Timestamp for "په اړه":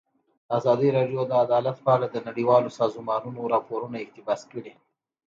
1.85-2.07